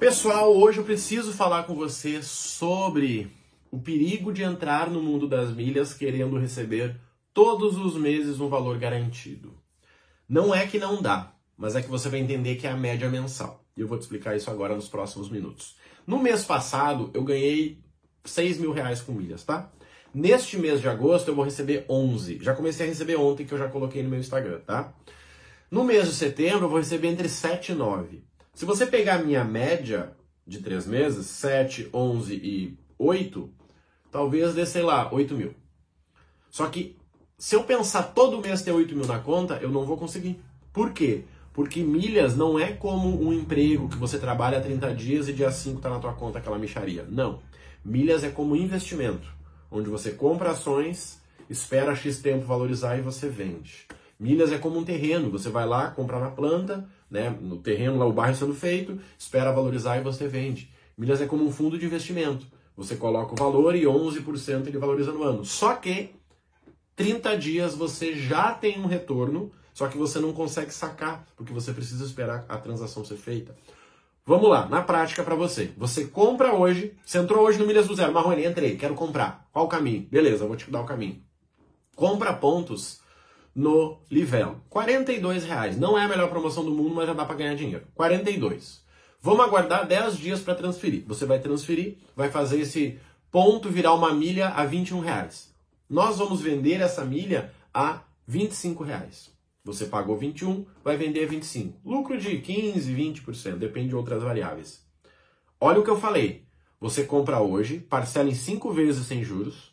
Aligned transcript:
Pessoal, 0.00 0.56
hoje 0.56 0.78
eu 0.78 0.84
preciso 0.84 1.30
falar 1.30 1.64
com 1.64 1.74
você 1.74 2.22
sobre 2.22 3.30
o 3.70 3.78
perigo 3.78 4.32
de 4.32 4.42
entrar 4.42 4.88
no 4.88 5.02
mundo 5.02 5.28
das 5.28 5.54
milhas 5.54 5.92
querendo 5.92 6.38
receber 6.38 6.98
todos 7.34 7.76
os 7.76 7.96
meses 8.00 8.40
um 8.40 8.48
valor 8.48 8.78
garantido. 8.78 9.52
Não 10.26 10.54
é 10.54 10.66
que 10.66 10.78
não 10.78 11.02
dá, 11.02 11.34
mas 11.54 11.76
é 11.76 11.82
que 11.82 11.90
você 11.90 12.08
vai 12.08 12.18
entender 12.18 12.56
que 12.56 12.66
é 12.66 12.70
a 12.70 12.76
média 12.78 13.10
mensal. 13.10 13.62
E 13.76 13.82
eu 13.82 13.86
vou 13.86 13.98
te 13.98 14.00
explicar 14.00 14.34
isso 14.34 14.50
agora 14.50 14.74
nos 14.74 14.88
próximos 14.88 15.28
minutos. 15.28 15.76
No 16.06 16.18
mês 16.18 16.46
passado, 16.46 17.10
eu 17.12 17.22
ganhei 17.22 17.78
6 18.24 18.56
mil 18.56 18.72
reais 18.72 19.02
com 19.02 19.12
milhas, 19.12 19.44
tá? 19.44 19.70
Neste 20.14 20.56
mês 20.56 20.80
de 20.80 20.88
agosto, 20.88 21.28
eu 21.28 21.34
vou 21.34 21.44
receber 21.44 21.84
11. 21.90 22.38
Já 22.40 22.54
comecei 22.54 22.86
a 22.86 22.88
receber 22.88 23.16
ontem, 23.16 23.44
que 23.44 23.52
eu 23.52 23.58
já 23.58 23.68
coloquei 23.68 24.02
no 24.02 24.08
meu 24.08 24.18
Instagram, 24.18 24.60
tá? 24.60 24.94
No 25.70 25.84
mês 25.84 26.06
de 26.06 26.14
setembro, 26.14 26.64
eu 26.64 26.70
vou 26.70 26.78
receber 26.78 27.08
entre 27.08 27.28
7 27.28 27.72
e 27.72 27.74
9. 27.74 28.29
Se 28.54 28.64
você 28.64 28.86
pegar 28.86 29.16
a 29.16 29.22
minha 29.22 29.44
média 29.44 30.12
de 30.46 30.60
três 30.60 30.86
meses, 30.86 31.26
7, 31.26 31.88
11 31.92 32.34
e 32.34 32.78
8, 32.98 33.50
talvez 34.10 34.54
dê, 34.54 34.66
sei 34.66 34.82
lá, 34.82 35.12
8 35.12 35.34
mil. 35.34 35.54
Só 36.50 36.66
que 36.66 36.96
se 37.38 37.54
eu 37.54 37.64
pensar 37.64 38.02
todo 38.02 38.40
mês 38.40 38.62
ter 38.62 38.72
8 38.72 38.94
mil 38.94 39.06
na 39.06 39.18
conta, 39.18 39.54
eu 39.62 39.70
não 39.70 39.86
vou 39.86 39.96
conseguir. 39.96 40.40
Por 40.72 40.92
quê? 40.92 41.24
Porque 41.52 41.82
milhas 41.82 42.36
não 42.36 42.58
é 42.58 42.72
como 42.72 43.22
um 43.26 43.32
emprego 43.32 43.88
que 43.88 43.96
você 43.96 44.18
trabalha 44.18 44.60
30 44.60 44.94
dias 44.94 45.28
e 45.28 45.32
dia 45.32 45.50
5 45.50 45.78
está 45.78 45.88
na 45.88 45.98
tua 45.98 46.12
conta 46.12 46.38
aquela 46.38 46.58
micharia. 46.58 47.06
Não. 47.08 47.40
Milhas 47.84 48.24
é 48.24 48.28
como 48.28 48.54
investimento, 48.54 49.26
onde 49.70 49.88
você 49.88 50.10
compra 50.10 50.50
ações, 50.50 51.20
espera 51.48 51.94
X 51.94 52.18
tempo 52.18 52.44
valorizar 52.44 52.98
e 52.98 53.00
você 53.00 53.28
vende. 53.28 53.86
Milhas 54.18 54.52
é 54.52 54.58
como 54.58 54.78
um 54.78 54.84
terreno, 54.84 55.30
você 55.30 55.48
vai 55.48 55.66
lá 55.66 55.90
comprar 55.90 56.20
na 56.20 56.30
planta, 56.30 56.86
né, 57.10 57.36
no 57.40 57.58
terreno, 57.58 57.98
lá 57.98 58.06
o 58.06 58.12
bairro 58.12 58.36
sendo 58.36 58.54
feito, 58.54 59.00
espera 59.18 59.52
valorizar 59.52 59.98
e 59.98 60.02
você 60.02 60.28
vende. 60.28 60.70
Milhas 60.96 61.20
é 61.20 61.26
como 61.26 61.44
um 61.44 61.50
fundo 61.50 61.78
de 61.78 61.86
investimento. 61.86 62.46
Você 62.76 62.96
coloca 62.96 63.32
o 63.32 63.36
valor 63.36 63.74
e 63.74 63.82
11% 63.82 64.66
ele 64.66 64.78
valoriza 64.78 65.12
no 65.12 65.22
ano. 65.22 65.44
Só 65.44 65.74
que 65.74 66.10
30 66.94 67.36
dias 67.36 67.74
você 67.74 68.14
já 68.14 68.52
tem 68.52 68.78
um 68.78 68.86
retorno, 68.86 69.50
só 69.72 69.88
que 69.88 69.98
você 69.98 70.18
não 70.18 70.32
consegue 70.32 70.72
sacar, 70.72 71.26
porque 71.36 71.52
você 71.52 71.72
precisa 71.72 72.04
esperar 72.04 72.44
a 72.48 72.56
transação 72.58 73.04
ser 73.04 73.16
feita. 73.16 73.54
Vamos 74.24 74.48
lá, 74.48 74.68
na 74.68 74.82
prática 74.82 75.24
para 75.24 75.34
você. 75.34 75.72
Você 75.76 76.04
compra 76.04 76.54
hoje, 76.54 76.94
você 77.04 77.18
entrou 77.18 77.44
hoje 77.44 77.58
no 77.58 77.66
Milhas 77.66 77.88
do 77.88 77.94
Zero, 77.94 78.12
Marrone, 78.12 78.46
entrei, 78.46 78.76
quero 78.76 78.94
comprar. 78.94 79.48
Qual 79.50 79.64
o 79.64 79.68
caminho? 79.68 80.06
Beleza, 80.10 80.46
vou 80.46 80.56
te 80.56 80.70
dar 80.70 80.82
o 80.82 80.86
caminho. 80.86 81.20
Compra 81.96 82.32
pontos 82.32 83.00
no 83.54 83.98
Livelo. 84.10 84.62
42 84.68 85.44
reais. 85.44 85.78
Não 85.78 85.98
é 85.98 86.04
a 86.04 86.08
melhor 86.08 86.28
promoção 86.28 86.64
do 86.64 86.70
mundo, 86.70 86.94
mas 86.94 87.06
já 87.06 87.12
dá 87.12 87.24
para 87.24 87.36
ganhar 87.36 87.54
dinheiro. 87.54 87.86
42. 87.94 88.82
Vamos 89.20 89.44
aguardar 89.44 89.86
10 89.86 90.16
dias 90.16 90.40
para 90.40 90.54
transferir. 90.54 91.04
Você 91.06 91.26
vai 91.26 91.38
transferir, 91.38 91.98
vai 92.16 92.30
fazer 92.30 92.60
esse 92.60 92.98
ponto 93.30 93.68
virar 93.68 93.94
uma 93.94 94.12
milha 94.14 94.48
a 94.48 94.64
21 94.64 95.00
reais. 95.00 95.54
Nós 95.88 96.18
vamos 96.18 96.40
vender 96.40 96.80
essa 96.80 97.04
milha 97.04 97.52
a 97.72 98.02
25 98.26 98.82
reais. 98.84 99.30
Você 99.62 99.86
pagou 99.86 100.16
21, 100.16 100.64
vai 100.82 100.96
vender 100.96 101.24
a 101.24 101.28
25. 101.28 101.78
Lucro 101.84 102.18
de 102.18 102.38
15, 102.38 102.94
20%, 102.94 103.56
depende 103.56 103.88
de 103.88 103.96
outras 103.96 104.22
variáveis. 104.22 104.82
Olha 105.60 105.80
o 105.80 105.84
que 105.84 105.90
eu 105.90 106.00
falei. 106.00 106.44
Você 106.80 107.04
compra 107.04 107.40
hoje, 107.40 107.78
parcela 107.78 108.30
em 108.30 108.34
5 108.34 108.72
vezes 108.72 109.06
sem 109.06 109.22
juros, 109.22 109.69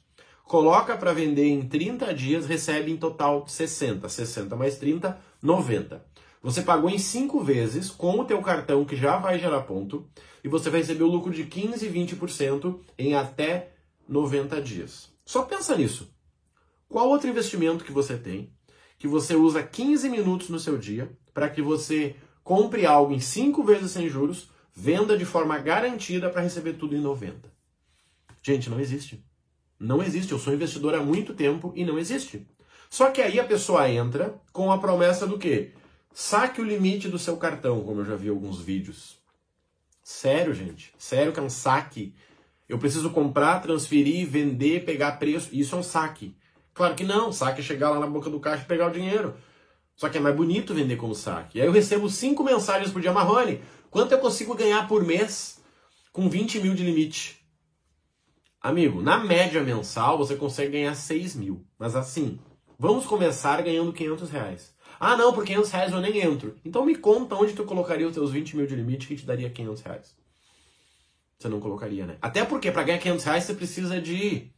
coloca 0.48 0.95
para 0.95 1.14
vender 1.14 1.48
em 1.48 1.67
30 1.67 2.14
dias, 2.14 2.48
recebe 2.48 2.92
em 2.92 2.98
total 2.98 3.48
60. 3.48 4.08
60 4.08 4.56
mais 4.56 4.78
30, 4.78 5.20
90. 5.42 6.03
Você 6.42 6.62
pagou 6.62 6.90
em 6.90 6.98
5 6.98 7.44
vezes 7.44 7.90
com 7.90 8.20
o 8.20 8.26
teu 8.26 8.42
cartão 8.42 8.86
que 8.86 8.95
já 8.95 9.18
vai 9.18 9.38
gerar 9.38 9.62
ponto 9.62 10.08
e 10.44 10.48
você 10.48 10.70
vai 10.70 10.80
receber 10.80 11.03
o 11.03 11.08
lucro 11.08 11.34
de 11.34 11.45
15, 11.45 11.88
20% 11.90 12.80
em 12.98 13.16
até 13.16 13.73
90 14.08 14.62
dias. 14.62 15.09
Só 15.25 15.42
pensa 15.42 15.75
nisso. 15.75 16.09
Qual 16.88 17.09
outro 17.09 17.30
investimento 17.30 17.84
que 17.84 17.91
você 17.91 18.18
tem 18.18 18.50
que 18.97 19.08
você 19.08 19.35
usa 19.35 19.62
15 19.62 20.09
minutos 20.09 20.50
no 20.50 20.59
seu 20.59 20.78
dia 20.78 21.12
para 21.34 21.50
que 21.50 21.62
você 21.62 22.16
compre 22.44 22.85
algo 22.85 23.14
em 23.14 23.19
5 23.19 23.62
vezes 23.64 23.91
sem 23.91 24.08
juros, 24.08 24.50
venda 24.74 25.18
de 25.18 25.25
forma 25.25 25.58
garantida 25.59 26.29
para 26.29 26.41
receber 26.41 26.74
tudo 26.74 26.96
em 26.96 27.02
90? 27.02 27.52
Gente, 28.41 28.69
não 28.69 28.79
existe. 28.79 29.27
Não 29.80 30.02
existe. 30.02 30.32
Eu 30.32 30.40
sou 30.40 30.54
investidor 30.54 30.96
há 30.96 31.04
muito 31.04 31.34
tempo 31.34 31.72
e 31.76 31.86
não 31.86 31.98
existe. 31.98 32.48
Só 32.90 33.12
que 33.12 33.22
aí 33.22 33.40
a 33.40 33.44
pessoa 33.44 33.90
entra 33.90 34.40
com 34.52 34.72
a 34.72 34.78
promessa 34.78 35.28
do 35.28 35.38
quê? 35.38 35.74
Saque 36.14 36.62
o 36.62 36.66
limite 36.66 37.08
do 37.08 37.20
seu 37.20 37.38
cartão, 37.38 37.84
como 37.84 38.02
eu 38.02 38.06
já 38.06 38.16
vi 38.16 38.30
alguns 38.30 38.60
vídeos. 38.60 39.18
Sério, 40.04 40.54
gente. 40.54 40.94
Sério 40.98 41.32
que 41.32 41.40
é 41.40 41.44
um 41.44 41.50
saque. 41.50 42.16
Eu 42.68 42.80
preciso 42.80 43.10
comprar, 43.10 43.62
transferir, 43.62 44.28
vender, 44.28 44.86
pegar 44.86 45.20
preço. 45.20 45.50
Isso 45.52 45.76
é 45.76 45.78
um 45.78 45.84
saque. 45.84 46.36
Claro 46.74 46.96
que 46.96 47.04
não. 47.04 47.32
Saque 47.32 47.62
é 47.62 47.64
chegar 47.64 47.90
lá 47.90 48.00
na 48.00 48.08
boca 48.08 48.30
do 48.30 48.40
caixa 48.40 48.64
e 48.64 48.68
pegar 48.68 48.88
o 48.88 48.92
dinheiro. 48.92 49.36
Só 49.96 50.09
que 50.09 50.18
é 50.18 50.22
mais 50.22 50.36
bonito 50.36 50.74
vender 50.74 50.96
como 50.96 51.14
saque. 51.16 51.58
E 51.58 51.62
aí 51.62 51.68
eu 51.68 51.74
recebo 51.74 52.09
cinco 52.09 52.44
mensagens 52.44 52.92
por 52.92 53.02
dia. 53.02 53.12
Marrone, 53.12 53.62
quanto 53.90 54.12
eu 54.12 54.20
consigo 54.20 54.56
ganhar 54.56 54.88
por 54.88 55.04
mês 55.04 55.62
com 56.12 56.30
20 56.30 56.59
mil 56.59 56.74
de 56.74 56.84
limite? 56.84 57.38
Amigo, 58.67 59.01
na 59.01 59.17
média 59.17 59.63
mensal 59.63 60.17
você 60.17 60.35
consegue 60.35 60.73
ganhar 60.73 60.94
6 60.94 61.38
mil. 61.38 61.66
Mas 61.79 61.95
assim, 61.95 62.38
vamos 62.78 63.05
começar 63.05 63.61
ganhando 63.61 63.94
500 63.94 64.29
reais. 64.29 64.75
Ah, 65.00 65.16
não, 65.16 65.31
por 65.31 65.45
500 65.45 65.72
reais 65.72 65.94
eu 65.94 66.01
nem 66.01 66.19
entro. 66.19 66.53
Então 66.66 66.85
me 66.85 66.94
conta 66.94 67.33
onde 67.35 67.53
tu 67.53 67.63
colocaria 67.63 68.05
os 68.05 68.13
teus 68.13 68.29
20 68.29 68.57
mil 68.57 68.67
de 68.67 68.75
limite 68.75 69.07
que 69.07 69.16
te 69.16 69.25
daria 69.25 69.50
500 69.50 69.81
reais. 69.83 70.17
Você 71.39 71.47
não 71.47 71.61
colocaria, 71.61 72.05
né? 72.05 72.17
Até 72.22 72.44
porque 72.44 72.69
para 72.69 72.83
ganhar 72.83 72.97
500 72.97 73.23
reais 73.23 73.44
você 73.45 73.53
precisa 73.53 74.01
de. 74.01 74.51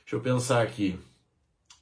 Deixa 0.00 0.14
eu 0.14 0.20
pensar 0.20 0.60
aqui. 0.60 0.98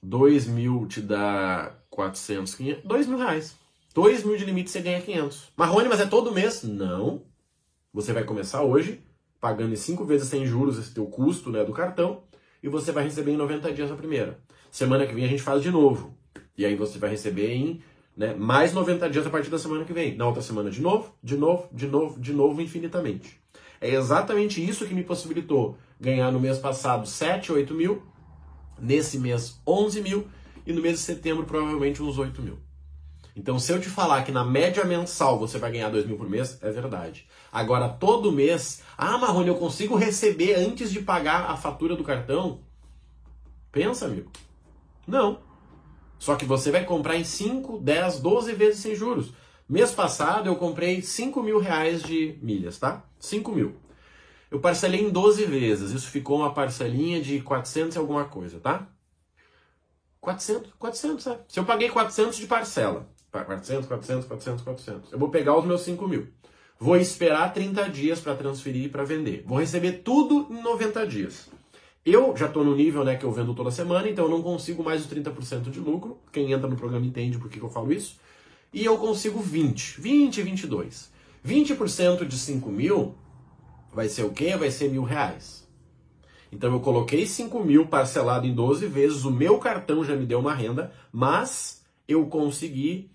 2 0.02 0.46
mil 0.46 0.86
te 0.86 1.00
dá 1.00 1.74
400, 1.88 2.54
500. 2.54 2.84
2 2.84 3.06
mil 3.06 3.16
reais. 3.16 3.56
2 3.94 4.24
mil 4.24 4.36
de 4.36 4.44
limite 4.44 4.68
você 4.68 4.82
ganha 4.82 5.00
500. 5.00 5.52
Marrone, 5.56 5.88
mas 5.88 6.00
é 6.00 6.06
todo 6.06 6.34
mês? 6.34 6.62
Não. 6.64 7.22
Você 7.94 8.12
vai 8.12 8.24
começar 8.24 8.62
hoje 8.62 9.02
pagando 9.40 9.72
em 9.72 9.76
cinco 9.76 10.04
vezes 10.04 10.28
sem 10.28 10.44
juros 10.44 10.78
esse 10.78 10.92
teu 10.92 11.06
custo 11.06 11.50
né, 11.50 11.64
do 11.64 11.72
cartão, 11.72 12.22
e 12.62 12.68
você 12.68 12.92
vai 12.92 13.04
receber 13.04 13.32
em 13.32 13.36
90 13.36 13.72
dias 13.72 13.90
a 13.90 13.96
primeira. 13.96 14.38
Semana 14.70 15.06
que 15.06 15.14
vem 15.14 15.24
a 15.24 15.28
gente 15.28 15.42
faz 15.42 15.62
de 15.62 15.70
novo. 15.70 16.14
E 16.56 16.64
aí 16.64 16.76
você 16.76 16.98
vai 16.98 17.10
receber 17.10 17.50
em 17.52 17.82
né, 18.16 18.34
mais 18.34 18.72
90 18.72 19.08
dias 19.08 19.26
a 19.26 19.30
partir 19.30 19.48
da 19.48 19.58
semana 19.58 19.84
que 19.84 19.92
vem. 19.92 20.14
Na 20.14 20.26
outra 20.26 20.42
semana 20.42 20.70
de 20.70 20.82
novo, 20.82 21.14
de 21.22 21.36
novo, 21.36 21.68
de 21.72 21.86
novo, 21.86 22.20
de 22.20 22.32
novo, 22.32 22.60
infinitamente. 22.60 23.40
É 23.80 23.94
exatamente 23.94 24.64
isso 24.64 24.86
que 24.86 24.92
me 24.92 25.02
possibilitou 25.02 25.78
ganhar 25.98 26.30
no 26.30 26.38
mês 26.38 26.58
passado 26.58 27.06
7, 27.06 27.50
8 27.50 27.72
mil, 27.72 28.02
nesse 28.78 29.18
mês 29.18 29.58
11 29.66 30.02
mil, 30.02 30.28
e 30.66 30.72
no 30.72 30.82
mês 30.82 30.98
de 30.98 31.04
setembro 31.04 31.44
provavelmente 31.44 32.02
uns 32.02 32.18
8 32.18 32.42
mil. 32.42 32.58
Então, 33.40 33.58
se 33.58 33.72
eu 33.72 33.80
te 33.80 33.88
falar 33.88 34.22
que 34.22 34.30
na 34.30 34.44
média 34.44 34.84
mensal 34.84 35.38
você 35.38 35.56
vai 35.56 35.72
ganhar 35.72 35.88
2 35.88 36.04
mil 36.04 36.18
por 36.18 36.28
mês, 36.28 36.58
é 36.60 36.70
verdade. 36.70 37.26
Agora, 37.50 37.88
todo 37.88 38.30
mês, 38.30 38.82
ah, 38.98 39.16
Marrone, 39.16 39.48
eu 39.48 39.54
consigo 39.54 39.96
receber 39.96 40.56
antes 40.56 40.92
de 40.92 41.00
pagar 41.00 41.50
a 41.50 41.56
fatura 41.56 41.96
do 41.96 42.04
cartão? 42.04 42.60
Pensa, 43.72 44.04
amigo. 44.04 44.30
Não. 45.06 45.40
Só 46.18 46.36
que 46.36 46.44
você 46.44 46.70
vai 46.70 46.84
comprar 46.84 47.16
em 47.16 47.24
5, 47.24 47.78
10, 47.78 48.20
12 48.20 48.52
vezes 48.52 48.80
sem 48.80 48.94
juros. 48.94 49.32
Mês 49.66 49.90
passado 49.90 50.46
eu 50.46 50.56
comprei 50.56 51.00
5 51.00 51.42
mil 51.42 51.58
reais 51.58 52.02
de 52.02 52.38
milhas, 52.42 52.78
tá? 52.78 53.02
5 53.18 53.52
mil. 53.52 53.74
Eu 54.50 54.60
parcelei 54.60 55.00
em 55.00 55.08
12 55.08 55.46
vezes. 55.46 55.92
Isso 55.92 56.10
ficou 56.10 56.40
uma 56.40 56.52
parcelinha 56.52 57.22
de 57.22 57.40
400 57.40 57.96
e 57.96 57.98
alguma 57.98 58.26
coisa, 58.26 58.60
tá? 58.60 58.86
400, 60.20 60.72
400, 60.78 61.26
é. 61.26 61.40
Se 61.48 61.58
eu 61.58 61.64
paguei 61.64 61.88
400 61.88 62.36
de 62.36 62.46
parcela, 62.46 63.08
400, 63.30 63.86
400, 63.86 64.26
400, 64.26 64.62
400. 64.62 65.12
Eu 65.12 65.18
vou 65.18 65.28
pegar 65.28 65.56
os 65.56 65.64
meus 65.64 65.82
5 65.82 66.06
mil. 66.08 66.28
Vou 66.78 66.96
esperar 66.96 67.52
30 67.52 67.88
dias 67.90 68.20
para 68.20 68.34
transferir 68.34 68.84
e 68.84 68.88
para 68.88 69.04
vender. 69.04 69.44
Vou 69.46 69.58
receber 69.58 70.00
tudo 70.04 70.46
em 70.50 70.62
90 70.62 71.06
dias. 71.06 71.48
Eu 72.04 72.34
já 72.34 72.46
estou 72.46 72.64
no 72.64 72.74
nível 72.74 73.04
né, 73.04 73.16
que 73.16 73.24
eu 73.24 73.30
vendo 73.30 73.54
toda 73.54 73.70
semana, 73.70 74.08
então 74.08 74.24
eu 74.24 74.30
não 74.30 74.42
consigo 74.42 74.82
mais 74.82 75.04
os 75.04 75.12
30% 75.12 75.70
de 75.70 75.78
lucro. 75.78 76.18
Quem 76.32 76.52
entra 76.52 76.66
no 76.66 76.76
programa 76.76 77.04
entende 77.04 77.38
por 77.38 77.50
que, 77.50 77.58
que 77.58 77.64
eu 77.64 77.68
falo 77.68 77.92
isso. 77.92 78.18
E 78.72 78.84
eu 78.84 78.96
consigo 78.96 79.38
20, 79.38 80.00
20, 80.00 80.42
22. 80.42 81.10
20% 81.46 82.24
de 82.24 82.38
5 82.38 82.70
mil 82.70 83.14
vai 83.92 84.08
ser 84.08 84.24
o 84.24 84.30
quê? 84.30 84.56
Vai 84.56 84.70
ser 84.70 84.88
mil 84.88 85.02
reais. 85.02 85.68
Então 86.50 86.72
eu 86.72 86.80
coloquei 86.80 87.26
5 87.26 87.62
mil 87.62 87.86
parcelado 87.86 88.46
em 88.46 88.54
12 88.54 88.86
vezes, 88.86 89.24
o 89.24 89.30
meu 89.30 89.58
cartão 89.58 90.04
já 90.04 90.16
me 90.16 90.26
deu 90.26 90.40
uma 90.40 90.54
renda, 90.54 90.92
mas 91.12 91.84
eu 92.08 92.26
consegui 92.26 93.10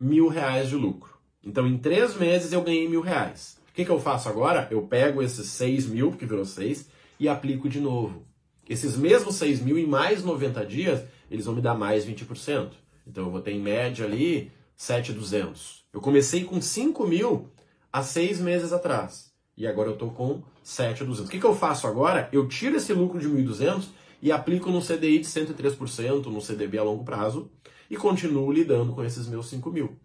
mil 0.00 0.28
reais 0.28 0.68
de 0.68 0.76
lucro. 0.76 1.14
Então, 1.42 1.66
em 1.66 1.78
três 1.78 2.16
meses 2.16 2.52
eu 2.52 2.62
ganhei 2.62 2.88
mil 2.88 3.00
reais. 3.00 3.58
O 3.68 3.72
que, 3.74 3.84
que 3.84 3.90
eu 3.90 4.00
faço 4.00 4.28
agora? 4.28 4.68
Eu 4.70 4.82
pego 4.82 5.22
esses 5.22 5.48
seis 5.48 5.86
mil, 5.86 6.12
que 6.12 6.26
virou 6.26 6.44
seis, 6.44 6.88
e 7.18 7.28
aplico 7.28 7.68
de 7.68 7.80
novo. 7.80 8.26
Esses 8.68 8.96
mesmos 8.96 9.34
seis 9.34 9.60
mil 9.60 9.78
em 9.78 9.86
mais 9.86 10.22
90 10.22 10.64
dias, 10.64 11.02
eles 11.30 11.44
vão 11.44 11.54
me 11.54 11.60
dar 11.60 11.74
mais 11.74 12.06
20%. 12.06 12.70
Então, 13.06 13.24
eu 13.24 13.30
vou 13.30 13.40
ter 13.40 13.52
em 13.52 13.60
média 13.60 14.06
ali 14.06 14.50
7,200. 14.76 15.84
Eu 15.92 16.00
comecei 16.00 16.44
com 16.44 16.60
5 16.60 17.06
mil 17.06 17.50
há 17.92 18.02
seis 18.02 18.40
meses 18.40 18.72
atrás. 18.72 19.32
E 19.56 19.66
agora 19.66 19.90
eu 19.90 19.94
estou 19.94 20.10
com 20.10 20.42
7,200. 20.62 21.28
O 21.28 21.30
que, 21.30 21.38
que 21.38 21.46
eu 21.46 21.54
faço 21.54 21.86
agora? 21.86 22.28
Eu 22.32 22.48
tiro 22.48 22.76
esse 22.76 22.92
lucro 22.92 23.20
de 23.20 23.28
1.200 23.28 23.84
e 24.24 24.32
aplico 24.32 24.70
no 24.70 24.80
CDI 24.80 25.18
de 25.18 25.26
103%, 25.26 26.24
no 26.28 26.40
CDB 26.40 26.78
a 26.78 26.82
longo 26.82 27.04
prazo, 27.04 27.50
e 27.90 27.94
continuo 27.94 28.50
lidando 28.50 28.94
com 28.94 29.04
esses 29.04 29.26
meus 29.26 29.50
5 29.50 29.70
mil. 29.70 29.98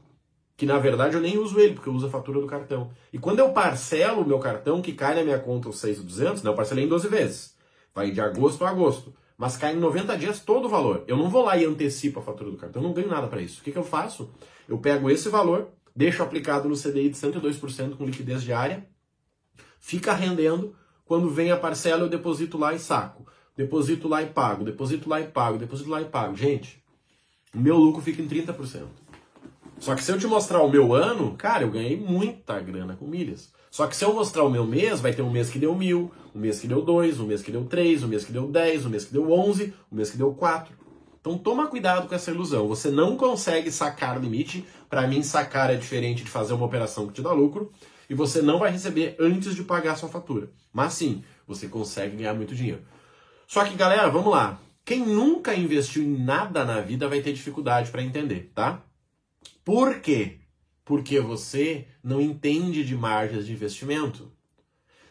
Que 0.57 0.65
na 0.65 0.77
verdade 0.77 1.15
eu 1.15 1.21
nem 1.21 1.37
uso 1.37 1.57
ele, 1.57 1.75
porque 1.75 1.87
eu 1.87 1.93
uso 1.93 2.07
a 2.07 2.09
fatura 2.09 2.41
do 2.41 2.45
cartão. 2.45 2.91
E 3.13 3.17
quando 3.17 3.39
eu 3.39 3.53
parcelo 3.53 4.21
o 4.21 4.27
meu 4.27 4.37
cartão, 4.37 4.81
que 4.81 4.91
cai 4.91 5.15
na 5.15 5.23
minha 5.23 5.39
conta 5.39 5.69
os 5.69 5.79
6,200, 5.79 6.43
né, 6.43 6.49
eu 6.49 6.53
parcelei 6.53 6.83
em 6.83 6.89
12 6.89 7.07
vezes. 7.07 7.55
Vai 7.95 8.11
de 8.11 8.19
agosto 8.19 8.65
a 8.65 8.69
agosto. 8.69 9.13
Mas 9.37 9.55
cai 9.55 9.73
em 9.73 9.79
90 9.79 10.17
dias 10.17 10.41
todo 10.41 10.65
o 10.65 10.69
valor. 10.69 11.05
Eu 11.07 11.15
não 11.15 11.29
vou 11.29 11.45
lá 11.45 11.55
e 11.55 11.63
antecipo 11.63 12.19
a 12.19 12.21
fatura 12.21 12.51
do 12.51 12.57
cartão, 12.57 12.81
eu 12.81 12.87
não 12.89 12.93
ganho 12.93 13.07
nada 13.07 13.27
para 13.27 13.41
isso. 13.41 13.61
O 13.61 13.63
que, 13.63 13.71
que 13.71 13.77
eu 13.77 13.85
faço? 13.85 14.29
Eu 14.67 14.79
pego 14.79 15.09
esse 15.09 15.29
valor, 15.29 15.69
deixo 15.95 16.21
aplicado 16.21 16.67
no 16.67 16.75
CDI 16.75 17.07
de 17.07 17.15
102% 17.15 17.95
com 17.95 18.03
liquidez 18.03 18.43
diária, 18.43 18.85
fica 19.79 20.11
rendendo. 20.11 20.75
Quando 21.05 21.29
vem 21.29 21.51
a 21.51 21.57
parcela, 21.57 22.03
eu 22.03 22.09
deposito 22.09 22.57
lá 22.57 22.73
e 22.73 22.79
saco. 22.79 23.25
Deposito 23.59 24.07
lá 24.07 24.23
e 24.23 24.27
pago, 24.27 24.63
deposito 24.63 25.09
lá 25.09 25.19
e 25.19 25.25
pago, 25.25 25.57
deposito 25.57 25.89
lá 25.89 26.01
e 26.01 26.05
pago. 26.05 26.33
Gente, 26.33 26.81
meu 27.53 27.75
lucro 27.75 28.01
fica 28.01 28.21
em 28.21 28.25
30%. 28.25 28.83
Só 29.77 29.95
que 29.95 30.01
se 30.01 30.09
eu 30.13 30.17
te 30.17 30.25
mostrar 30.27 30.61
o 30.61 30.69
meu 30.69 30.93
ano, 30.93 31.35
cara, 31.35 31.63
eu 31.63 31.69
ganhei 31.69 31.97
muita 31.97 32.57
grana 32.61 32.95
com 32.95 33.05
milhas. 33.05 33.51
Só 33.69 33.85
que 33.85 33.97
se 33.97 34.05
eu 34.05 34.13
mostrar 34.13 34.45
o 34.45 34.49
meu 34.49 34.65
mês, 34.65 35.01
vai 35.01 35.11
ter 35.11 35.23
um 35.23 35.29
mês 35.29 35.49
que 35.49 35.59
deu 35.59 35.75
mil, 35.75 36.09
um 36.33 36.39
mês 36.39 36.61
que 36.61 36.69
deu 36.69 36.81
dois, 36.81 37.19
um 37.19 37.25
mês 37.25 37.41
que 37.41 37.51
deu 37.51 37.65
três, 37.65 38.01
um 38.01 38.07
mês 38.07 38.23
que 38.23 38.31
deu 38.31 38.47
dez, 38.47 38.85
um 38.85 38.89
mês 38.89 39.03
que 39.03 39.11
deu 39.11 39.29
onze, 39.29 39.73
um 39.91 39.97
mês 39.97 40.09
que 40.09 40.17
deu 40.17 40.33
quatro. 40.33 40.73
Então 41.19 41.37
toma 41.37 41.67
cuidado 41.67 42.07
com 42.07 42.15
essa 42.15 42.31
ilusão. 42.31 42.65
Você 42.69 42.89
não 42.89 43.17
consegue 43.17 43.69
sacar 43.73 44.21
limite. 44.21 44.65
Para 44.89 45.05
mim, 45.05 45.21
sacar 45.21 45.69
é 45.69 45.75
diferente 45.75 46.23
de 46.23 46.29
fazer 46.29 46.53
uma 46.53 46.65
operação 46.65 47.07
que 47.07 47.13
te 47.15 47.21
dá 47.21 47.33
lucro. 47.33 47.73
E 48.09 48.13
você 48.13 48.41
não 48.41 48.57
vai 48.57 48.71
receber 48.71 49.17
antes 49.19 49.53
de 49.53 49.63
pagar 49.63 49.91
a 49.91 49.95
sua 49.97 50.07
fatura. 50.07 50.49
Mas 50.71 50.93
sim, 50.93 51.25
você 51.45 51.67
consegue 51.67 52.15
ganhar 52.15 52.33
muito 52.33 52.55
dinheiro. 52.55 52.83
Só 53.49 53.65
que, 53.65 53.73
galera, 53.73 54.07
vamos 54.11 54.31
lá. 54.31 54.59
Quem 54.85 55.03
nunca 55.03 55.55
investiu 55.55 56.03
em 56.03 56.23
nada 56.23 56.63
na 56.63 56.81
vida 56.81 57.09
vai 57.09 57.19
ter 57.19 57.33
dificuldade 57.33 57.89
para 57.89 58.03
entender, 58.03 58.51
tá? 58.53 58.83
Por 59.65 60.01
quê? 60.01 60.41
Porque 60.85 61.19
você 61.19 61.87
não 62.03 62.21
entende 62.21 62.85
de 62.85 62.95
margens 62.95 63.47
de 63.47 63.51
investimento. 63.51 64.31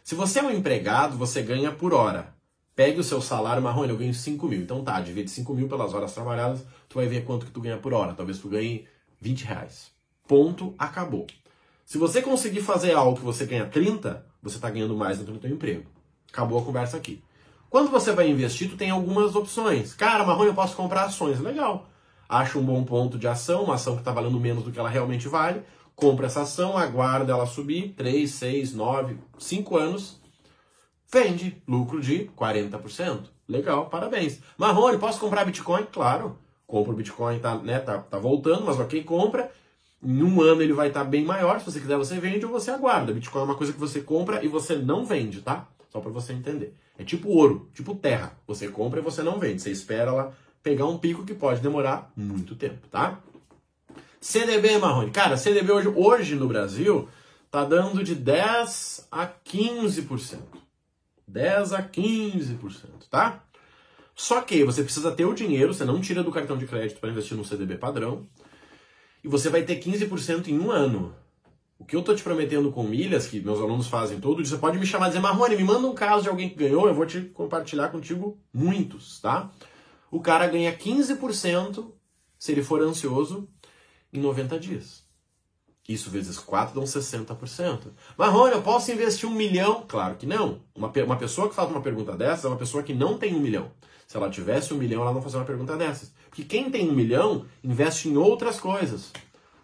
Se 0.04 0.14
você 0.14 0.38
é 0.38 0.44
um 0.44 0.52
empregado, 0.52 1.16
você 1.16 1.42
ganha 1.42 1.72
por 1.72 1.92
hora. 1.92 2.32
Pegue 2.76 3.00
o 3.00 3.02
seu 3.02 3.20
salário, 3.20 3.60
Marrone, 3.60 3.90
eu 3.90 3.98
ganho 3.98 4.14
5 4.14 4.46
mil. 4.46 4.60
Então 4.60 4.84
tá, 4.84 5.00
divide 5.00 5.32
5 5.32 5.52
mil 5.52 5.66
pelas 5.66 5.92
horas 5.92 6.14
trabalhadas, 6.14 6.64
tu 6.88 6.94
vai 6.94 7.08
ver 7.08 7.24
quanto 7.24 7.44
que 7.44 7.50
tu 7.50 7.60
ganha 7.60 7.78
por 7.78 7.92
hora. 7.92 8.14
Talvez 8.14 8.38
tu 8.38 8.48
ganhe 8.48 8.86
20 9.20 9.46
reais. 9.46 9.90
Ponto, 10.28 10.76
acabou. 10.78 11.26
Se 11.84 11.98
você 11.98 12.22
conseguir 12.22 12.60
fazer 12.60 12.92
algo 12.92 13.18
que 13.18 13.24
você 13.24 13.44
ganha 13.46 13.66
30, 13.66 14.24
você 14.40 14.58
está 14.58 14.70
ganhando 14.70 14.96
mais 14.96 15.18
do 15.18 15.24
que 15.24 15.32
no 15.32 15.40
teu 15.40 15.50
emprego. 15.50 15.90
Acabou 16.32 16.60
a 16.60 16.64
conversa 16.64 16.96
aqui. 16.96 17.20
Quando 17.70 17.90
você 17.90 18.12
vai 18.12 18.28
investir, 18.28 18.70
tu 18.70 18.76
tem 18.76 18.90
algumas 18.90 19.34
opções. 19.34 19.94
Cara, 19.94 20.24
Marrone, 20.24 20.48
eu 20.48 20.54
posso 20.54 20.76
comprar 20.76 21.04
ações. 21.04 21.40
Legal. 21.40 21.86
Acha 22.28 22.58
um 22.58 22.64
bom 22.64 22.82
ponto 22.84 23.18
de 23.18 23.26
ação, 23.26 23.64
uma 23.64 23.74
ação 23.74 23.94
que 23.94 24.00
está 24.00 24.12
valendo 24.12 24.38
menos 24.38 24.64
do 24.64 24.70
que 24.70 24.78
ela 24.78 24.88
realmente 24.88 25.28
vale. 25.28 25.62
Compra 25.94 26.26
essa 26.26 26.42
ação, 26.42 26.76
aguarda 26.76 27.32
ela 27.32 27.46
subir 27.46 27.94
3, 27.96 28.30
6, 28.30 28.74
9, 28.74 29.16
5 29.38 29.76
anos 29.76 30.18
Vende, 31.10 31.62
lucro 31.66 32.00
de 32.02 32.30
40%. 32.36 33.30
Legal, 33.48 33.86
parabéns. 33.86 34.40
Marrone, 34.58 34.98
posso 34.98 35.18
comprar 35.18 35.46
Bitcoin? 35.46 35.86
Claro. 35.90 36.38
Compra 36.66 36.92
o 36.92 36.96
Bitcoin, 36.96 37.38
tá, 37.38 37.56
né, 37.56 37.78
tá, 37.78 37.96
tá 37.96 38.18
voltando, 38.18 38.64
mas 38.66 38.78
ok, 38.78 39.02
compra. 39.04 39.50
Em 40.02 40.22
um 40.22 40.42
ano 40.42 40.60
ele 40.60 40.74
vai 40.74 40.88
estar 40.88 41.04
tá 41.04 41.06
bem 41.06 41.24
maior. 41.24 41.58
Se 41.58 41.64
você 41.64 41.80
quiser, 41.80 41.96
você 41.96 42.20
vende 42.20 42.44
ou 42.44 42.52
você 42.52 42.70
aguarda. 42.70 43.14
Bitcoin 43.14 43.40
é 43.40 43.44
uma 43.46 43.54
coisa 43.54 43.72
que 43.72 43.80
você 43.80 44.02
compra 44.02 44.44
e 44.44 44.48
você 44.48 44.76
não 44.76 45.06
vende, 45.06 45.40
tá? 45.40 45.66
Só 45.88 45.98
para 45.98 46.10
você 46.10 46.34
entender. 46.34 46.76
É 46.98 47.04
tipo 47.04 47.28
ouro, 47.28 47.70
tipo 47.72 47.94
terra. 47.94 48.36
Você 48.46 48.68
compra 48.68 49.00
e 49.00 49.02
você 49.02 49.22
não 49.22 49.38
vende. 49.38 49.62
Você 49.62 49.70
espera 49.70 50.10
ela 50.10 50.36
pegar 50.62 50.86
um 50.86 50.98
pico 50.98 51.24
que 51.24 51.32
pode 51.32 51.60
demorar 51.60 52.12
muito 52.16 52.56
tempo, 52.56 52.86
tá? 52.88 53.20
CDB, 54.20 54.78
Marrone. 54.78 55.12
Cara, 55.12 55.36
CDB 55.36 55.72
hoje, 55.72 55.88
hoje 55.88 56.34
no 56.34 56.48
Brasil 56.48 57.08
tá 57.50 57.64
dando 57.64 58.02
de 58.02 58.14
10 58.14 59.08
a 59.10 59.26
15%. 59.26 60.38
10 61.26 61.72
a 61.72 61.82
15%, 61.82 63.08
tá? 63.08 63.44
Só 64.14 64.40
que 64.40 64.64
você 64.64 64.82
precisa 64.82 65.12
ter 65.12 65.24
o 65.24 65.34
dinheiro, 65.34 65.72
você 65.72 65.84
não 65.84 66.00
tira 66.00 66.24
do 66.24 66.32
cartão 66.32 66.58
de 66.58 66.66
crédito 66.66 66.98
para 66.98 67.10
investir 67.10 67.36
no 67.36 67.44
CDB 67.44 67.76
padrão, 67.76 68.26
e 69.22 69.28
você 69.28 69.48
vai 69.48 69.62
ter 69.62 69.78
15% 69.78 70.48
em 70.48 70.58
um 70.58 70.70
ano. 70.70 71.14
O 71.78 71.84
que 71.84 71.94
eu 71.94 72.02
tô 72.02 72.14
te 72.14 72.24
prometendo 72.24 72.72
com 72.72 72.82
milhas, 72.82 73.28
que 73.28 73.40
meus 73.40 73.60
alunos 73.60 73.86
fazem 73.86 74.18
todo 74.18 74.42
dia, 74.42 74.50
você 74.50 74.58
pode 74.58 74.78
me 74.78 74.84
chamar 74.84 75.06
e 75.06 75.08
dizer, 75.10 75.20
Marrone, 75.20 75.56
me 75.56 75.62
manda 75.62 75.86
um 75.86 75.94
caso 75.94 76.24
de 76.24 76.28
alguém 76.28 76.48
que 76.48 76.56
ganhou, 76.56 76.88
eu 76.88 76.94
vou 76.94 77.06
te 77.06 77.20
compartilhar 77.20 77.88
contigo 77.88 78.36
muitos, 78.52 79.20
tá? 79.20 79.50
O 80.10 80.20
cara 80.20 80.48
ganha 80.48 80.76
15% 80.76 81.92
se 82.36 82.52
ele 82.52 82.64
for 82.64 82.82
ansioso 82.82 83.48
em 84.12 84.18
90 84.18 84.58
dias. 84.58 85.06
Isso 85.88 86.10
vezes 86.10 86.38
4 86.38 86.78
dá 86.78 86.84
60%. 86.84 87.92
Marrone, 88.16 88.52
eu 88.52 88.62
posso 88.62 88.92
investir 88.92 89.26
um 89.28 89.32
milhão? 89.32 89.84
Claro 89.88 90.16
que 90.16 90.26
não. 90.26 90.60
Uma, 90.74 90.92
uma 91.04 91.16
pessoa 91.16 91.48
que 91.48 91.54
faz 91.54 91.70
uma 91.70 91.80
pergunta 91.80 92.14
dessas 92.14 92.44
é 92.44 92.48
uma 92.48 92.58
pessoa 92.58 92.82
que 92.82 92.92
não 92.92 93.16
tem 93.16 93.34
um 93.34 93.40
milhão. 93.40 93.70
Se 94.06 94.16
ela 94.16 94.28
tivesse 94.28 94.74
um 94.74 94.76
milhão, 94.76 95.02
ela 95.02 95.14
não 95.14 95.22
fazer 95.22 95.36
uma 95.36 95.46
pergunta 95.46 95.76
dessas. 95.76 96.12
Porque 96.28 96.44
quem 96.44 96.70
tem 96.70 96.90
um 96.90 96.94
milhão 96.94 97.46
investe 97.64 98.08
em 98.08 98.16
outras 98.16 98.60
coisas. 98.60 99.12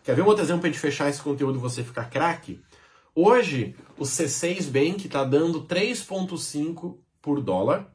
Quer 0.05 0.15
ver 0.15 0.23
um 0.23 0.27
outro 0.27 0.45
exemplo 0.45 0.61
para 0.61 0.69
a 0.69 0.73
gente 0.73 0.81
fechar 0.81 1.09
esse 1.09 1.21
conteúdo 1.21 1.59
e 1.59 1.61
você 1.61 1.83
ficar 1.83 2.09
craque? 2.09 2.63
Hoje, 3.13 3.75
o 3.99 4.05
C6 4.05 4.71
Bank 4.71 5.07
está 5.07 5.25
dando 5.25 5.65
3,5 5.65 6.99
por 7.21 7.41
dólar 7.41 7.93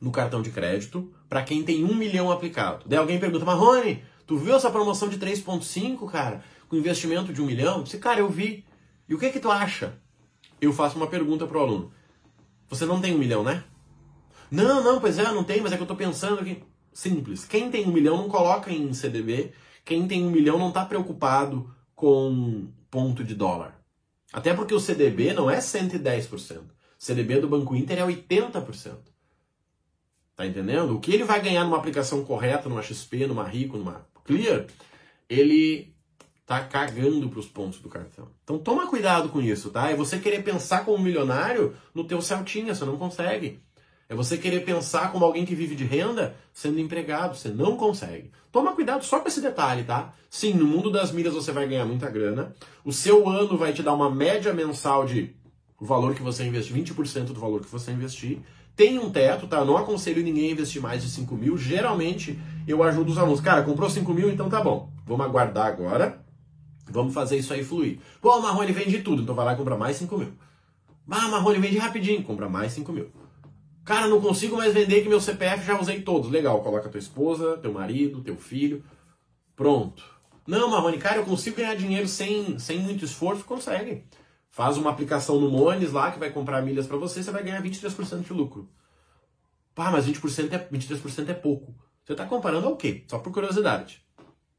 no 0.00 0.10
cartão 0.10 0.42
de 0.42 0.50
crédito 0.50 1.14
para 1.28 1.42
quem 1.42 1.62
tem 1.62 1.84
um 1.84 1.94
milhão 1.94 2.32
aplicado. 2.32 2.84
Daí 2.88 2.98
alguém 2.98 3.20
pergunta, 3.20 3.44
Marrone, 3.44 4.02
tu 4.26 4.36
viu 4.36 4.56
essa 4.56 4.70
promoção 4.70 5.08
de 5.08 5.18
3,5, 5.18 6.10
cara? 6.10 6.42
com 6.74 6.76
investimento 6.76 7.32
de 7.32 7.40
um 7.40 7.46
milhão? 7.46 7.84
Você, 7.84 7.98
cara, 7.98 8.20
eu 8.20 8.28
vi. 8.28 8.64
E 9.08 9.14
o 9.14 9.18
que 9.18 9.30
que 9.30 9.40
tu 9.40 9.50
acha? 9.50 9.98
Eu 10.60 10.72
faço 10.72 10.96
uma 10.96 11.06
pergunta 11.06 11.46
pro 11.46 11.60
aluno. 11.60 11.92
Você 12.68 12.84
não 12.84 13.00
tem 13.00 13.14
um 13.14 13.18
milhão, 13.18 13.44
né? 13.44 13.62
Não, 14.50 14.82
não, 14.82 15.00
pois 15.00 15.18
é, 15.18 15.24
não 15.24 15.44
tem, 15.44 15.60
mas 15.60 15.72
é 15.72 15.76
que 15.76 15.82
eu 15.82 15.86
tô 15.86 15.96
pensando 15.96 16.40
aqui. 16.40 16.62
Simples. 16.92 17.44
Quem 17.44 17.70
tem 17.70 17.86
um 17.86 17.92
milhão 17.92 18.16
não 18.16 18.28
coloca 18.28 18.72
em 18.72 18.92
CDB. 18.92 19.52
Quem 19.84 20.08
tem 20.08 20.24
um 20.24 20.30
milhão 20.30 20.58
não 20.58 20.68
está 20.68 20.84
preocupado 20.84 21.70
com 21.94 22.68
ponto 22.90 23.22
de 23.22 23.34
dólar. 23.34 23.78
Até 24.32 24.54
porque 24.54 24.74
o 24.74 24.80
CDB 24.80 25.32
não 25.32 25.50
é 25.50 25.58
110%. 25.58 26.58
O 26.58 26.64
CDB 26.98 27.40
do 27.40 27.48
Banco 27.48 27.76
Inter 27.76 27.98
é 27.98 28.02
80%. 28.06 28.96
Tá 30.34 30.46
entendendo? 30.46 30.96
O 30.96 31.00
que 31.00 31.12
ele 31.12 31.22
vai 31.22 31.40
ganhar 31.40 31.64
numa 31.64 31.76
aplicação 31.76 32.24
correta, 32.24 32.68
numa 32.68 32.82
XP, 32.82 33.26
numa 33.26 33.44
Rico, 33.44 33.76
numa 33.76 34.04
Clear, 34.24 34.66
ele 35.28 35.94
tá 36.46 36.64
cagando 36.64 37.28
para 37.28 37.38
os 37.38 37.46
pontos 37.46 37.78
do 37.80 37.88
cartão. 37.88 38.28
Então 38.42 38.58
toma 38.58 38.88
cuidado 38.88 39.28
com 39.28 39.40
isso, 39.40 39.70
tá? 39.70 39.90
É 39.90 39.96
você 39.96 40.18
querer 40.18 40.42
pensar 40.42 40.84
como 40.84 41.02
milionário 41.02 41.76
no 41.94 42.04
teu 42.04 42.20
Celtinha, 42.20 42.74
você 42.74 42.84
não 42.84 42.98
consegue. 42.98 43.60
É 44.08 44.14
você 44.14 44.36
querer 44.36 44.64
pensar 44.64 45.10
como 45.10 45.24
alguém 45.24 45.44
que 45.44 45.54
vive 45.54 45.74
de 45.74 45.84
renda 45.84 46.36
sendo 46.52 46.78
empregado, 46.78 47.36
você 47.36 47.48
não 47.48 47.76
consegue. 47.76 48.30
Toma 48.52 48.74
cuidado 48.74 49.04
só 49.04 49.20
com 49.20 49.28
esse 49.28 49.40
detalhe, 49.40 49.84
tá? 49.84 50.12
Sim, 50.28 50.54
no 50.54 50.66
mundo 50.66 50.90
das 50.90 51.10
milhas 51.10 51.34
você 51.34 51.52
vai 51.52 51.66
ganhar 51.66 51.84
muita 51.84 52.10
grana. 52.10 52.54
O 52.84 52.92
seu 52.92 53.28
ano 53.28 53.56
vai 53.56 53.72
te 53.72 53.82
dar 53.82 53.94
uma 53.94 54.10
média 54.10 54.52
mensal 54.52 55.06
de 55.06 55.34
o 55.80 55.84
valor 55.84 56.14
que 56.14 56.22
você 56.22 56.44
investir, 56.44 56.76
20% 56.76 57.26
do 57.26 57.40
valor 57.40 57.60
que 57.60 57.70
você 57.70 57.90
investir. 57.90 58.40
Tem 58.76 58.98
um 58.98 59.10
teto, 59.10 59.46
tá? 59.46 59.58
Eu 59.58 59.64
não 59.64 59.76
aconselho 59.76 60.22
ninguém 60.22 60.48
a 60.48 60.52
investir 60.52 60.82
mais 60.82 61.02
de 61.02 61.08
5 61.08 61.34
mil. 61.34 61.56
Geralmente 61.56 62.38
eu 62.66 62.82
ajudo 62.82 63.12
os 63.12 63.18
alunos. 63.18 63.40
Cara, 63.40 63.62
comprou 63.62 63.88
5 63.88 64.12
mil, 64.12 64.30
então 64.30 64.48
tá 64.48 64.62
bom. 64.62 64.90
Vamos 65.06 65.24
aguardar 65.24 65.66
agora 65.66 66.24
Vamos 66.90 67.14
fazer 67.14 67.36
isso 67.36 67.52
aí 67.52 67.64
fluir. 67.64 67.98
Pô, 68.20 68.36
o 68.36 68.42
Marrone 68.42 68.72
vende 68.72 68.98
tudo, 69.00 69.22
então 69.22 69.34
vai 69.34 69.44
lá 69.44 69.54
e 69.54 69.56
compra 69.56 69.76
mais 69.76 69.96
5 69.96 70.18
mil. 70.18 70.32
Ah, 71.10 71.28
Marrone 71.28 71.58
vende 71.58 71.78
rapidinho, 71.78 72.22
compra 72.22 72.48
mais 72.48 72.72
5 72.72 72.92
mil. 72.92 73.10
Cara, 73.84 74.08
não 74.08 74.20
consigo 74.20 74.56
mais 74.56 74.72
vender 74.72 75.02
que 75.02 75.08
meu 75.08 75.20
CPF 75.20 75.66
já 75.66 75.78
usei 75.78 76.00
todos. 76.00 76.30
Legal, 76.30 76.62
coloca 76.62 76.88
tua 76.88 76.98
esposa, 76.98 77.58
teu 77.58 77.72
marido, 77.72 78.22
teu 78.22 78.36
filho. 78.36 78.82
Pronto. 79.54 80.02
Não, 80.46 80.70
Marrone, 80.70 80.98
cara, 80.98 81.16
eu 81.16 81.24
consigo 81.24 81.56
ganhar 81.56 81.74
dinheiro 81.74 82.08
sem, 82.08 82.58
sem 82.58 82.78
muito 82.78 83.04
esforço? 83.04 83.44
Consegue. 83.44 84.04
Faz 84.50 84.76
uma 84.76 84.90
aplicação 84.90 85.40
no 85.40 85.50
Mones 85.50 85.92
lá 85.92 86.10
que 86.12 86.18
vai 86.18 86.30
comprar 86.30 86.62
milhas 86.62 86.86
para 86.86 86.96
você, 86.96 87.22
você 87.22 87.30
vai 87.30 87.42
ganhar 87.42 87.62
23% 87.62 88.22
de 88.22 88.32
lucro. 88.32 88.68
Pá, 89.74 89.90
mas 89.90 90.06
20% 90.06 90.52
é, 90.52 90.68
23% 90.68 91.28
é 91.28 91.34
pouco. 91.34 91.74
Você 92.04 92.12
está 92.12 92.24
comparando 92.24 92.66
ao 92.66 92.76
quê? 92.76 93.04
Só 93.08 93.18
por 93.18 93.32
curiosidade. 93.32 94.04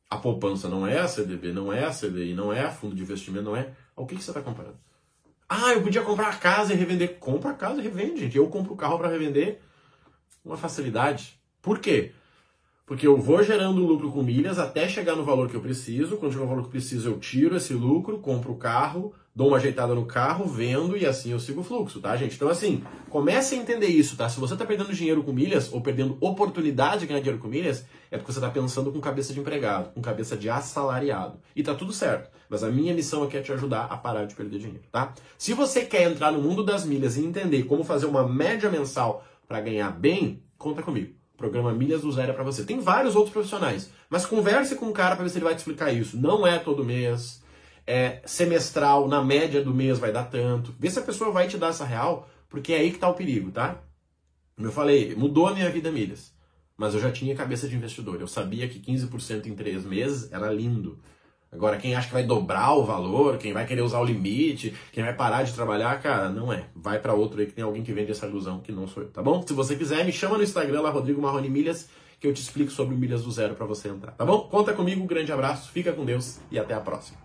A 0.10 0.18
poupança 0.18 0.68
não 0.68 0.86
é 0.86 1.00
a 1.00 1.08
CDB, 1.08 1.52
não 1.52 1.72
é 1.72 1.86
a 1.86 1.92
CDI, 1.92 2.34
não 2.34 2.52
é 2.52 2.62
a 2.62 2.72
fundo 2.72 2.96
de 2.96 3.02
investimento, 3.02 3.46
não 3.46 3.56
é. 3.56 3.74
O 3.96 4.06
que, 4.06 4.16
que 4.16 4.24
você 4.24 4.32
está 4.32 4.42
comparando? 4.42 4.78
Ah, 5.48 5.74
eu 5.74 5.84
podia 5.84 6.02
comprar 6.02 6.30
a 6.30 6.36
casa 6.36 6.74
e 6.74 6.76
revender. 6.76 7.18
Compra 7.20 7.52
a 7.52 7.54
casa 7.54 7.80
e 7.80 7.84
revende, 7.84 8.22
gente. 8.22 8.38
Eu 8.38 8.48
compro 8.48 8.74
o 8.74 8.78
carro 8.78 8.98
para 8.98 9.10
revender 9.10 9.62
uma 10.44 10.58
facilidade. 10.58 11.40
Por 11.62 11.80
quê? 11.80 12.14
Porque 12.86 13.08
eu 13.08 13.18
vou 13.18 13.42
gerando 13.42 13.84
lucro 13.84 14.12
com 14.12 14.22
milhas 14.22 14.60
até 14.60 14.88
chegar 14.88 15.16
no 15.16 15.24
valor 15.24 15.50
que 15.50 15.56
eu 15.56 15.62
preciso. 15.62 16.18
Quando 16.18 16.34
chegar 16.34 16.44
no 16.44 16.50
valor 16.50 16.62
que 16.62 16.68
eu 16.68 16.72
preciso, 16.72 17.10
eu 17.10 17.18
tiro 17.18 17.58
esse 17.58 17.74
lucro, 17.74 18.20
compro 18.20 18.52
o 18.52 18.58
carro, 18.58 19.12
dou 19.36 19.48
uma 19.48 19.58
ajeitada 19.58 19.96
no 19.96 20.06
carro, 20.06 20.46
vendo 20.46 20.96
e 20.96 21.04
assim 21.04 21.32
eu 21.32 21.40
sigo 21.40 21.62
o 21.62 21.64
fluxo, 21.64 22.00
tá, 22.00 22.16
gente? 22.16 22.36
Então, 22.36 22.48
assim, 22.48 22.84
comece 23.10 23.56
a 23.56 23.58
entender 23.58 23.88
isso, 23.88 24.16
tá? 24.16 24.30
Se 24.30 24.40
você 24.40 24.56
tá 24.56 24.66
perdendo 24.66 24.94
dinheiro 24.94 25.24
com 25.24 25.34
milhas 25.34 25.74
ou 25.74 25.82
perdendo 25.82 26.16
oportunidade 26.22 27.02
de 27.02 27.08
ganhar 27.08 27.22
dinheiro 27.22 27.42
com 27.42 27.48
milhas, 27.48 27.88
é 28.12 28.18
porque 28.18 28.32
você 28.32 28.40
tá 28.40 28.52
pensando 28.52 28.92
com 28.92 29.02
cabeça 29.02 29.34
de 29.34 29.40
empregado, 29.40 29.92
com 29.92 30.02
cabeça 30.02 30.38
de 30.38 30.48
assalariado. 30.48 31.40
E 31.56 31.64
tá 31.64 31.74
tudo 31.74 31.92
certo. 31.92 32.30
Mas 32.48 32.64
a 32.64 32.70
minha 32.70 32.94
missão 32.94 33.24
aqui 33.24 33.36
é 33.36 33.42
te 33.42 33.52
ajudar 33.52 33.86
a 33.86 33.98
parar 33.98 34.26
de 34.26 34.36
perder 34.36 34.60
dinheiro, 34.60 34.84
tá? 34.92 35.12
Se 35.40 35.56
você 35.56 35.84
quer 35.84 36.04
entrar 36.04 36.32
no 36.32 36.40
mundo 36.40 36.64
das 36.64 36.86
milhas 36.86 37.18
e 37.18 37.26
entender 37.26 37.64
como 37.64 37.84
fazer 37.84 38.06
uma 38.06 38.28
média 38.28 38.70
mensal 38.70 39.26
para 39.48 39.60
ganhar 39.60 39.90
bem, 39.90 40.44
conta 40.56 40.84
comigo. 40.84 41.25
Programa 41.38 41.74
Milhas 41.74 42.02
do 42.02 42.12
Zero 42.12 42.32
é 42.32 42.34
para 42.34 42.44
você. 42.44 42.64
Tem 42.64 42.80
vários 42.80 43.16
outros 43.16 43.34
profissionais, 43.34 43.90
mas 44.10 44.26
converse 44.26 44.76
com 44.76 44.86
um 44.86 44.94
cara 44.94 45.16
para 45.16 45.24
ver 45.24 45.30
se 45.30 45.38
ele 45.38 45.46
vai 45.46 45.56
te 45.56 45.60
explicar 45.60 45.92
isso. 45.92 46.18
Não 46.18 46.46
é 46.46 46.60
todo 46.60 46.84
mês 46.84 47.44
é, 47.86 48.22
semestral, 48.26 49.08
na 49.08 49.24
média 49.24 49.64
do 49.64 49.74
mês 49.74 50.00
vai 50.00 50.12
dar 50.12 50.26
tanto. 50.26 50.74
Vê 50.80 50.90
se 50.90 51.00
a 51.00 51.04
pessoa 51.04 51.32
vai 51.32 51.48
te 51.48 51.58
dar 51.58 51.70
essa 51.70 51.86
real, 51.86 52.30
porque 52.50 52.74
é 52.74 52.78
aí 52.78 52.90
que 52.90 52.98
está 52.98 53.10
o 53.10 53.14
perigo, 53.14 53.52
tá? 53.52 53.82
Como 54.56 54.68
eu 54.68 54.72
falei, 54.72 55.14
mudou 55.16 55.48
a 55.48 55.54
minha 55.54 55.70
vida 55.70 55.92
milhas. 55.92 56.34
Mas 56.78 56.94
eu 56.94 57.00
já 57.00 57.12
tinha 57.12 57.36
cabeça 57.36 57.68
de 57.68 57.76
investidor. 57.76 58.20
Eu 58.20 58.28
sabia 58.28 58.68
que 58.68 58.80
15% 58.80 59.46
em 59.46 59.56
três 59.56 59.86
meses 59.86 60.32
era 60.32 60.52
lindo. 60.52 61.00
Agora, 61.52 61.78
quem 61.78 61.96
acha 61.96 62.08
que 62.08 62.14
vai 62.14 62.24
dobrar 62.24 62.74
o 62.74 62.84
valor, 62.84 63.38
quem 63.38 63.54
vai 63.54 63.66
querer 63.66 63.82
usar 63.82 64.00
o 64.00 64.06
limite, 64.06 64.76
quem 64.92 65.04
vai 65.04 65.14
parar 65.14 65.44
de 65.44 65.54
trabalhar, 65.54 66.02
cara, 66.02 66.30
não 66.30 66.52
é. 66.52 66.66
Vai 66.76 67.00
para 67.00 67.14
outro 67.14 67.40
aí 67.40 67.46
que 67.46 67.54
tem 67.54 67.64
alguém 67.64 67.84
que 67.84 67.94
vende 67.94 68.12
essa 68.12 68.26
ilusão, 68.26 68.60
que 68.60 68.72
não 68.72 68.88
sou 68.88 69.04
eu, 69.04 69.10
tá 69.10 69.22
bom? 69.22 69.42
Se 69.46 69.54
você 69.54 69.76
quiser, 69.76 70.04
me 70.06 70.12
chama 70.12 70.38
no 70.38 70.44
Instagram 70.44 70.82
lá, 70.82 70.90
Rodrigo 70.90 71.22
Marrone 71.22 71.50
Milhas, 71.50 71.90
que 72.20 72.28
eu 72.28 72.34
te 72.34 72.42
explico 72.42 72.72
sobre 72.72 72.96
milhas 72.96 73.24
do 73.24 73.32
zero 73.32 73.56
para 73.56 73.66
você 73.66 73.88
entrar, 73.88 74.12
tá 74.12 74.26
bom? 74.26 74.48
Conta 74.50 74.74
comigo, 74.74 75.02
um 75.02 75.08
grande 75.08 75.32
abraço, 75.32 75.72
fica 75.72 75.94
com 75.94 76.04
Deus 76.04 76.40
e 76.52 76.60
até 76.60 76.74
a 76.74 76.80
próxima. 76.80 77.25